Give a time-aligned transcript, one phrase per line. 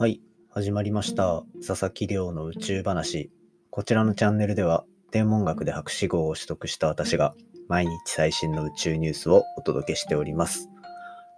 [0.00, 1.44] はい、始まりました。
[1.58, 3.30] 佐々木亮の宇宙話。
[3.68, 7.34] こちらのチャンネルでは、天文学で博士号を取得した私が、
[7.68, 10.70] 毎日最新の宇宙ニュースをお届けしております。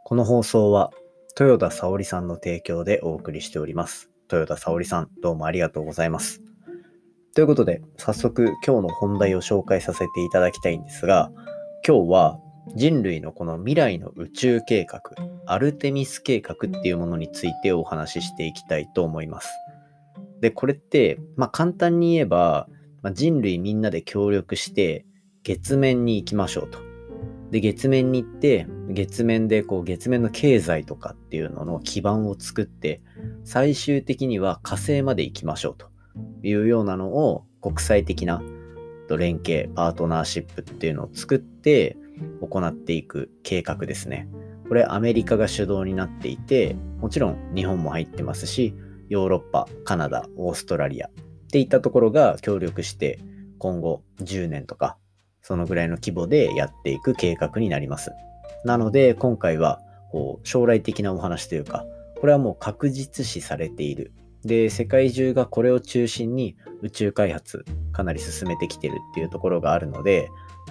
[0.04, 0.93] この放送は、
[1.36, 4.11] 豊田沙織さんの提供でお送りしております。
[4.30, 6.40] 豊田沙織さん、どうもありがとうございます。
[7.34, 11.32] ということで、早速今日の本題を紹介させていただきたいんですが、
[11.84, 12.38] 今日は
[12.74, 15.02] 人類のこの未来の宇宙計画、
[15.46, 19.50] アルテミス計画っていうものについてお話ししていきたいと思います。
[20.40, 22.68] で、これって、まあ簡単に言えば、
[23.02, 25.04] まあ、人類みんなで協力して
[25.43, 26.79] 月面に行きましょうと。
[27.50, 33.02] で、月面に行って、月面でこう月面の経済とかっていうのの基盤を作って、
[33.44, 35.88] 最終的には火星まで行きましょうと
[36.42, 38.42] いうようなのを国際的な
[39.16, 41.97] 連携、パートナーシップっていうのを作って
[42.41, 44.28] 行っていく計画ですね。
[44.69, 48.74] これアメリカが主導になっていて、もちろん日本も入ってますし、
[49.08, 51.11] ヨーロッパ、カナダ、オーストラリアっ
[51.50, 53.19] ていったところが協力して
[53.58, 54.96] 今後10年とか
[55.42, 58.12] そのぐらいの規模でやっていく計画になります。
[58.64, 59.80] なので今回は
[60.11, 61.84] こう将来的なお話というか、
[62.20, 64.12] これはもう確実視されている。
[64.44, 70.28] で、世界中がこれを中心に宇宙開発かなり進めてきてるっていうところがあるので、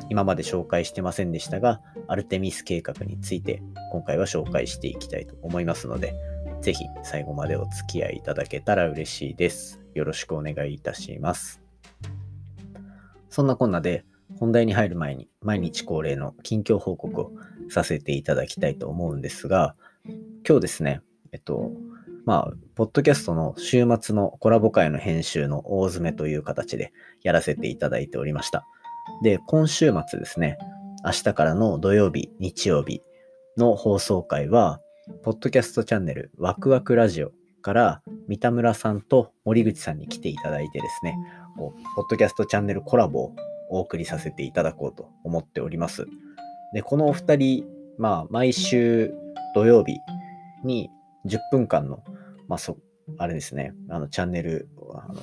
[0.09, 6.15] 今まで紹介してませんでしたが、アルテミス計画について今回は紹介していきたいと思いますので、
[6.61, 9.81] ぜひ最後までお付き合いいただけたら嬉しいです。
[9.93, 11.61] よろしくお願いいたします。
[13.29, 14.05] そんなこんなで
[14.39, 17.31] 本題に入る前に毎日恒例の近況報告を
[17.69, 19.75] させていただきたいと思うんですが、
[20.47, 21.71] 今日ですね、えっと、
[22.25, 28.67] まあ、ポッドキャストの週末のコラボ会の編集の大詰めという形でやらせていただいておりました。
[29.21, 30.57] で、今週末ですね、
[31.05, 33.01] 明日からの土曜日、日曜日
[33.57, 34.79] の放送会は、
[35.23, 37.31] ポッドキャストチャンネルワクワクラジオ
[37.61, 41.15] から三田村さんと森口さんに来ていただいてですね、
[41.57, 43.35] こうポッドキャストチャンネルコラボを
[43.69, 46.05] お送りさせていただこうと思っております。
[46.73, 47.65] で、このお二人、
[47.97, 49.13] まあ、毎週
[49.55, 49.97] 土曜日
[50.63, 50.89] に
[51.25, 52.03] 10分間の、
[52.47, 52.77] まあ、そ、
[53.17, 55.21] あれですね、あの、チャンネル、あの、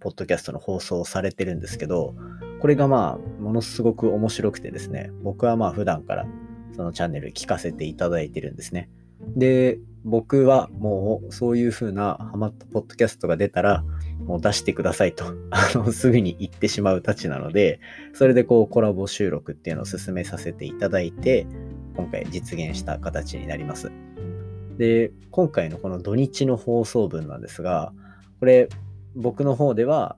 [0.00, 2.14] ポッドキャストの放送をされてるんですけど、
[2.64, 6.24] これがまあ、ものすごく面白くてですね、僕はまあ普段から
[6.74, 8.88] そのチャンネル聞かせていただいてるんですね。
[9.36, 13.84] で、僕はもうそういう風なハマったポッドキャストが出たら、
[14.24, 17.80] もう出してくださいと、 あの、すぐに言ってしまうたちなので、
[18.14, 21.46] それでこうコラボ収録っていうのを進めさせていただいて、
[21.98, 23.92] 今回実現した形になります。
[24.78, 27.92] で、今回のこの土日の放送分なんですが、
[28.40, 28.70] これ、
[29.14, 30.16] 僕の方では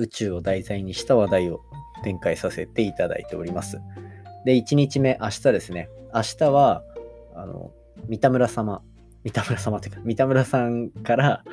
[0.00, 1.60] 宇宙を題材にした話題を
[2.02, 3.80] 展開させていただいております。
[4.44, 5.90] で、1日目、明日ですね。
[6.14, 6.82] 明日は、
[7.34, 7.72] あの、
[8.08, 8.82] 三田村様、
[9.24, 11.44] 三田村様っていうか、 三田村さんから、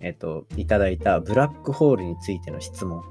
[0.00, 3.02] えっと、いただいたブラックホールについての質問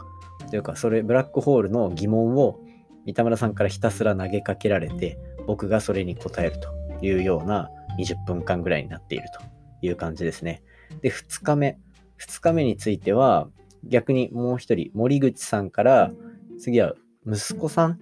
[0.49, 2.59] というか、それ、ブラックホールの疑問を
[3.05, 5.17] 三田村さんからひたすら投げかけられて、
[5.47, 6.69] 僕がそれに答えると
[7.05, 9.41] いうような20分間ぐらいになっていると
[9.85, 10.61] いう感じですね。
[11.01, 11.79] で、2日目。
[12.19, 13.49] 2日目については、
[13.83, 16.11] 逆にもう一人、森口さんから、
[16.59, 16.93] 次は
[17.25, 17.99] 息子さん？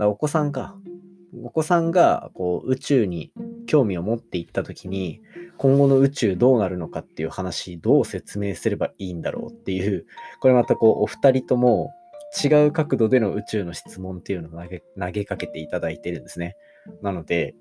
[0.00, 0.76] お子さんか。
[1.42, 3.32] お子さんがこう宇宙に
[3.66, 5.20] 興味を持っていった時に、
[5.56, 10.06] 今後の宇宙どうなるのかっていう話、どう説明すればいいんだろうっていう、
[10.40, 11.92] これまたこうお二人とも
[12.44, 16.56] 違う角度での宇宙の質問っていうのを投げ投げかけていただいてるんですね。
[17.02, 17.54] なので、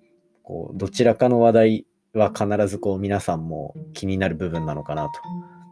[0.44, 5.12] こうどちらかの話題は必ずこう皆さんも気になる部分なのかなと。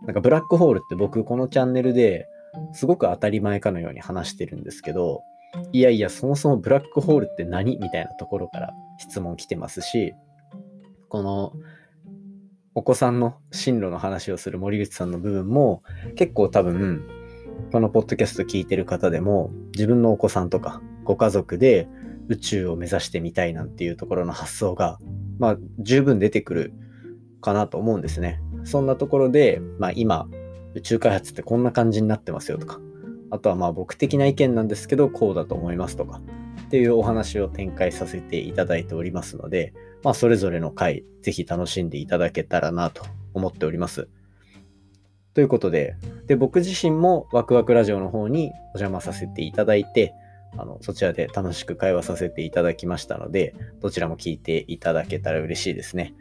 [0.05, 2.27] なんかブラックホールって僕このチャンネルで
[2.73, 5.21] すごく当たり前かのように話してるんですけど、
[5.71, 7.77] いやいや、そもそもブラックホールって何？
[7.77, 10.13] みたいなところから質問来てますし、
[11.09, 11.53] この
[12.73, 15.81] お子さんの進路の話をする森口さんの部分も
[16.15, 17.07] 結構多分、
[17.71, 21.87] このポッドキャスト聞いてる方でも自分のお子さんとかご家族で
[22.27, 24.99] 宇宙を目指してみたいなんていうところの発想が、
[25.39, 26.73] まあ十分出てくる
[27.45, 28.41] かなと思うんですね。
[28.63, 30.27] そんなところで、まあ今、
[30.73, 32.79] 宇宙開発ってこんな感じになってますよとか、
[33.29, 36.21] あとはまあ僕的な意見なんですけど、こうだと思いますとか、
[36.65, 44.09] っていうお話を展開させていただいておりますので、まあそれぞれの回、ぜひ楽しんでいただけたらなと思っております。
[45.35, 45.95] ということで、
[46.27, 50.13] で、僕自身もワクワクラジオの方にお邪魔させていただいて、
[50.57, 56.15] あの、そちらで楽しく会話させていただきましたので、どちらも聞いていただけたら嬉しいですね。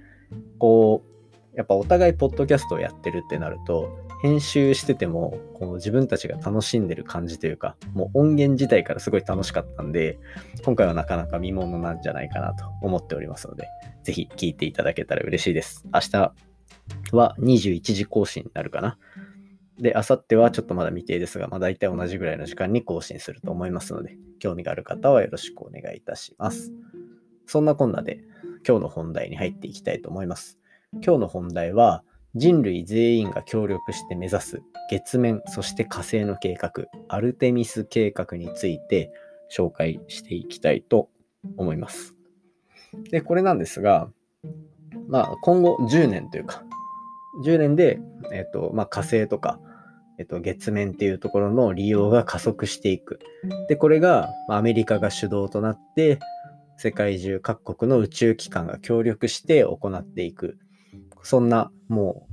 [0.58, 1.13] こう、
[1.56, 10.18] やっぱお互いポッドキャストをやってるってなると、編集してても、この自分たちが楽しんでる感じというか、もう音源自体からすごい楽しかったんで、
[10.64, 13.68] 今回はなかなか見ものなんじゃないかなと思っておりますので、
[14.02, 15.84] ぜひ聞いていただけたら嬉しいです。
[15.92, 16.32] 明日、
[17.12, 18.98] は21時更新になるかな。
[19.78, 26.72] で、あさってはちょっとまだ未定ですが、まあ大体同じぐらいの時間に更新すると思いますので、興味がある方はよろしくお願いいたします。
[27.46, 28.20] そんなこんなで
[28.66, 30.58] 今日の本題に入っていきたいと思います。
[31.02, 32.02] 今日の本題は、
[32.34, 36.72] 人類全員が協力して目指す月面、そして火星の計画、
[37.08, 39.12] アルテミス計画について
[39.56, 41.08] 紹介していきたいと
[41.56, 42.14] 思います。
[43.10, 44.08] で、これなんですが、
[45.08, 46.64] まあ、今後10年というか、
[47.44, 48.00] 10年で、
[48.32, 49.60] えっ、と、まあ、火星とか、
[50.18, 53.18] えっと、月面っていうところの利用が加速していく。
[53.68, 56.18] で、これが、まあ、アメリカが主導となって、
[56.76, 60.58] 世界中各国の宇宙機関が協力して行っていく。
[61.24, 62.28] そんな、も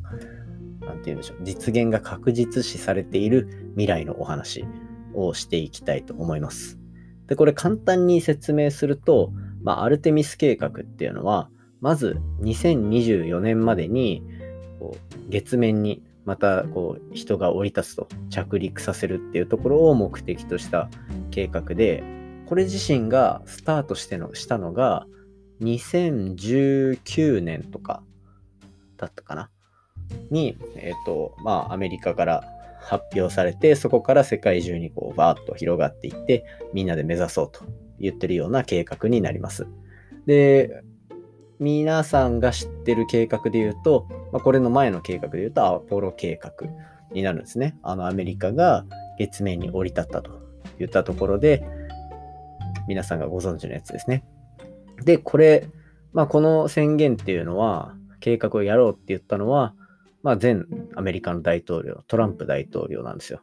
[0.82, 4.66] う、なんて言うんでしょう、実現が確実視されている未来のお話
[5.16, 6.78] をしていきたいと思います。
[7.28, 9.32] で、これ簡単に説明すると、
[9.64, 11.50] まあ、アルテミス計画っていうのは、
[11.82, 14.24] まず2024年までに
[14.80, 20.90] こう月面にまたこう人が降り立つと着陸させるっていうところを目的とした
[21.32, 22.04] 計画で
[22.46, 25.08] これ自身がスタートしてのしたのが
[25.62, 28.04] 2019年とか
[29.02, 29.50] だったかな？
[30.30, 32.44] に、えっ、ー、とまあアメリカから
[32.80, 37.62] 発表されてそこから世界中にこうバーッと広がっていってみんなで目指そうと
[38.00, 39.68] 言ってるような計画になります。
[40.26, 40.84] で
[41.60, 46.68] 皆さんが知ってる計画で言うと、まあ、これの前の計画で言うとアポロ計画
[47.12, 47.78] になるんですね。
[47.84, 48.86] あのアメリカが
[49.20, 50.42] 月面に降り立ったと
[50.80, 51.64] 言ったところで、
[52.88, 54.24] 皆さんがご存知のやつですね。
[55.04, 55.68] で、これ、
[56.14, 59.74] まあ、この宣言っていうのは、計画をやろうって言ったのは、
[60.24, 60.58] まあ、前
[60.96, 63.42] アメリカの大統領、トランプ大統領なんですよ。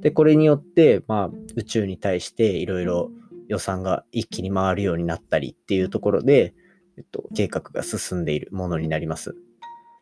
[0.00, 3.10] で、これによって、まあ、宇宙に対していろいろ
[3.48, 6.54] 予算が一気に回るようになったりっていうところで、
[6.96, 9.34] えっと、計画が進んでいるものになります。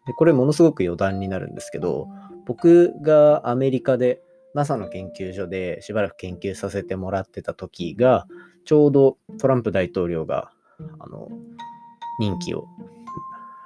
[0.07, 2.09] でこれものすごく余談になるんですけど、
[2.47, 4.21] 僕がアメリカで
[4.55, 8.27] NASA の研究所でしばらく研究させてもらってた時が、
[8.65, 10.51] ちょうどトランプ大統領が、
[10.99, 11.29] あの、
[12.19, 12.67] 任期を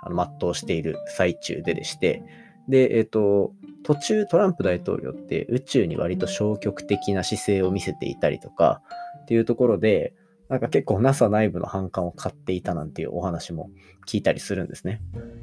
[0.02, 2.22] あの全うしている最中ででして、
[2.68, 3.52] で、えっ、と、
[3.82, 8.82] 途中トランプ大統領って宇宙に割と消極的な姿勢を見せていたりとか
[9.22, 10.14] っていうところで、
[10.48, 13.70] なんか結構 NASA 内部の反感を買っていたなんていうお話も
[14.06, 15.00] 聞いたりするんですね。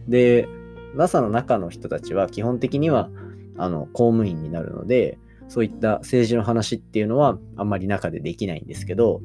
[0.08, 0.48] で、
[0.96, 3.10] NASA の中の人たちは基本的には
[3.58, 5.18] あの公務員になるので、
[5.48, 9.22] そういった政治の話っていうのはあんまり中でできないんですけど、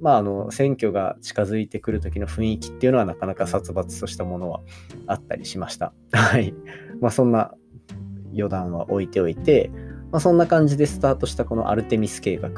[0.00, 4.60] まあ、あの選挙が近づいてくる時の雰囲気っていうのはなかなか殺伐としたものは
[5.06, 5.92] あったりしました。
[6.12, 6.54] はい。
[7.00, 7.52] まあ、そんな
[8.32, 9.70] 余談は置いておいて、
[10.10, 12.50] まあ、そんな感じでスタートしたこのアルテミス計画。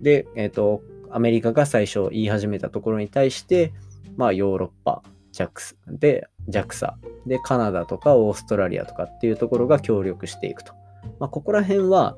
[0.00, 3.72] で、えっ、ー、と、アメリカが最初言い始めたところに対して、
[4.16, 6.94] まあヨーロッパ、JAX で JAXA
[7.26, 10.74] でカナダとかオーストラリアとかっていうところが協力していくと。
[11.18, 12.16] まあここら辺は、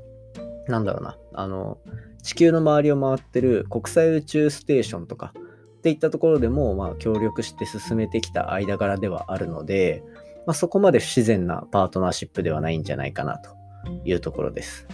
[0.69, 1.79] なんだろうな、あの、
[2.23, 5.35] 地球の周りを回ってる国際宇宙ステーションとか
[5.79, 10.03] っていったところでも、まあ協力して進めてきた間柄ではあるので、
[10.47, 13.51] まあそこまで不自然なパートナーシップではないんじゃないかなと
[14.05, 14.87] いうところです。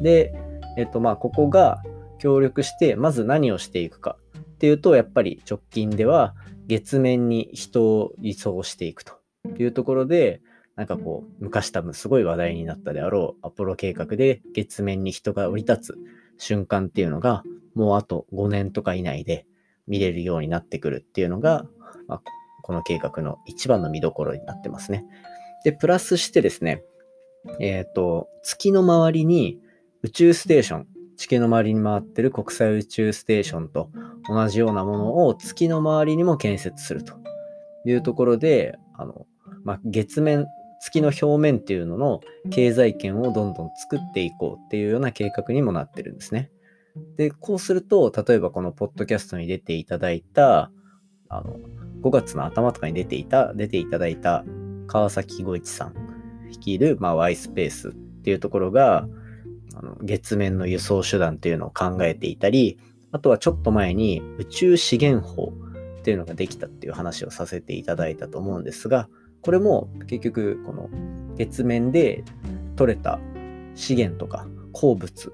[0.00, 0.34] で、
[0.78, 1.82] えっとまあここが
[2.18, 6.34] 協力して、まず何をしていくかっていうと、やっぱり直近では
[6.68, 9.14] 月面に人を移送していくと
[9.58, 10.40] いうところで、
[10.76, 15.98] なんかこう、昔多分すごい話題になったであろうアポロ計画で月面に人が降り立つ
[16.38, 17.42] 瞬間っていうのが、
[17.74, 19.46] もうあと5年とか以内で
[19.86, 21.66] 見れるようになってくるっていうのが、
[22.08, 22.22] まあ、
[22.62, 25.04] この計画の一番の見どころになってますね。
[25.64, 26.82] で、プラスしてですね、
[27.60, 29.58] えっ、ー、と、月の周りに
[30.02, 30.86] 宇宙ステーション、
[31.16, 33.90] 地球の周りに回ってる国際宇宙ステーションと
[34.28, 37.14] 同じようなものを月の周りにも建設すると
[37.84, 39.26] いうところで、あの、
[39.64, 40.46] まあ、月面、
[40.82, 42.20] 月の表面っていうのの
[42.50, 46.50] 経済圏をどんどん作っていこうっていうような計画にもなってるんですね。
[47.16, 50.72] で、こうすると、例えばこのポッドキャストに出ていただいた、
[51.28, 51.56] あの、
[52.02, 54.44] 5月の頭とかに出ていた、出ていただいた
[54.88, 55.94] 川崎吾一さん
[56.50, 59.06] 率いる、まあ、Y スペースっていうところが、
[59.74, 62.78] あの月面の輸送手段っていうのを考えていたり、
[63.12, 65.52] あとはちょっと前に宇宙資源法
[66.00, 69.08] っていうのができたっていう話をさせていただいたと思うんですが、
[69.42, 70.88] これも結局この
[71.36, 72.24] 月面で
[72.76, 73.20] 取れた
[73.74, 75.32] 資源とか鉱物、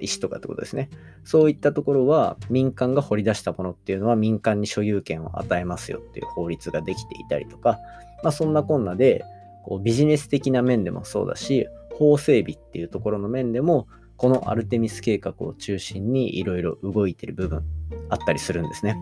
[0.00, 0.90] 石とかってことですね。
[1.24, 7.78] そういったところは民間が掘り出したものっていうのは民間に所有権を与えますよっていう法律ができていたりとか、
[8.22, 9.24] まあそんなこんなで
[9.64, 17.62] こうビジネス的な面でもそうだし、法整備っていうところの面でも、このアルテミス計画を中心にいろいろ動いてる部分
[18.08, 18.96] あったりするんですね。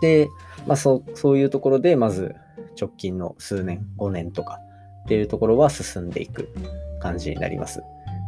[0.00, 0.28] で、
[0.66, 2.34] まあそそういうところでまず
[2.78, 4.60] 直近の数年、5年とか
[5.04, 6.48] っていうところは進んでいく
[7.00, 7.82] 感じになります。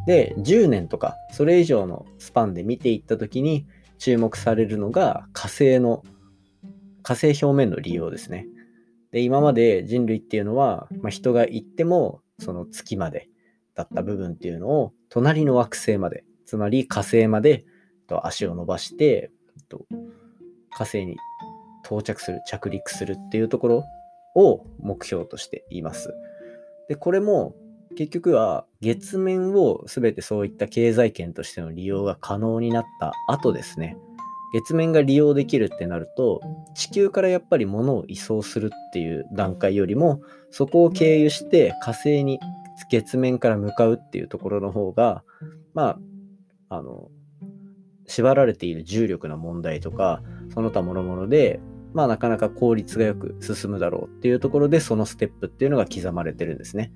[0.06, 3.66] で、10年とか、それ以上のスパンで見ていったときに
[3.98, 6.02] 注目されるのが火星の、
[7.02, 8.46] 火星表面の利用ですね。
[9.10, 13.28] で、今まで人類っていうのは、まあ、人が行っても、その月まで
[13.74, 17.64] だった部分っていうのを、隣の惑星まで、つまり火星まで
[18.22, 19.30] 足を伸ばして、
[20.70, 21.16] 火星に
[21.84, 23.84] 到着する、着陸するっていうところ
[24.36, 26.14] を目標としています。
[26.88, 27.56] で、これも
[27.96, 33.96] 結局は月面を全てそういった経済圏としての利用が可能になった後ですね。
[34.52, 36.40] 月面が利用できるってなると
[36.74, 42.38] 地球からやっぱり物を移送するっていう段階よりもそこを経由して火星に
[42.88, 45.24] 月面から向かうっていうところの方が
[45.74, 45.98] ま
[46.68, 47.08] ああの
[48.06, 50.22] 縛られている重力の問題とか
[50.54, 51.60] その他諸々で
[51.94, 56.92] まあなかなか効率がよく進むだろうっていうところでそのステップっていうのが刻まれてるんですね。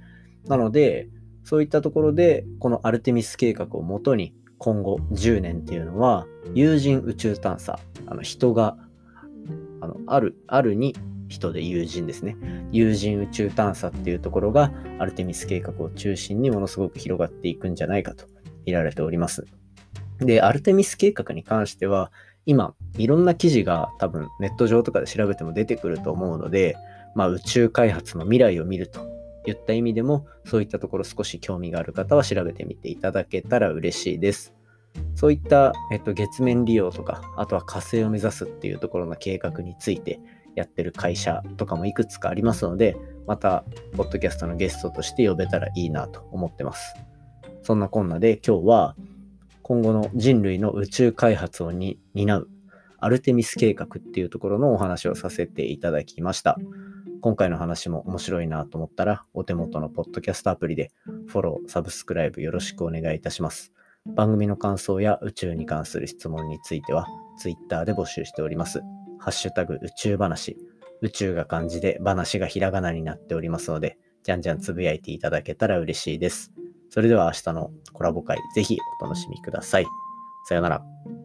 [0.47, 1.09] なので、
[1.45, 8.77] そういったところで、このアルテミス計画をもとに、今後10年っていうのは、有人宇宙探査、あの人が、
[9.81, 10.95] あの、ある、あるに
[11.29, 12.37] 人で有人ですね。
[12.71, 18.27] 有人宇宙探査っていうところが、アルテミス計画を中心にものすごく広がっていくんじゃないかと
[18.67, 19.47] 見られております。
[20.19, 22.13] で、アルテミス計画に関しては、
[22.47, 26.77] 今、いろんな記事が多分ネット上とかで調べても出てくると思うので、
[27.15, 29.01] まあ、宇宙開発の未来を見ると
[29.45, 34.55] 言った意味でも、そういったところ少し興味がある方は調べてみていただけたら嬉しいです。
[35.15, 40.21] そういった、えっと、月面利用とか、あとは火星を目指すっていうところの計画について
[40.57, 43.65] やってる会社とかもいくつかありますので、また、
[43.97, 46.95] ポッドキャストのゲストとして呼べたらいいなと思ってます。
[47.63, 48.97] そんなこんなで今日は、
[49.71, 52.01] 今後の人類の宇宙開発を担
[52.37, 52.49] う
[52.99, 56.59] アルテミス計画っていうところのお話をさせていただきました。
[57.21, 60.91] 今回の話も面白いなと思ったら、お手元のポッドキャストアプリで
[61.29, 63.73] フォロー、サブスクライブよろしくお願いいたします。
[64.07, 67.07] 番組の感想や宇宙に関する質問については、
[67.39, 68.81] Twitter で募集しております。
[69.21, 70.57] ハッシュタグ宇宙話。
[71.01, 76.51] 宇宙が漢字で話がひらがなになっておりますので、じゃんじゃんつぶやいていただけたら嬉しいです。
[76.91, 79.87] それでは明日のコラボ会、ぜひお楽しみください。
[80.45, 81.20] さよなら。